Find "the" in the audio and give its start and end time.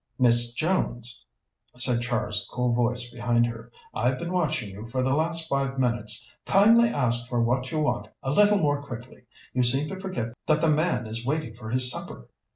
5.03-5.13, 10.59-10.69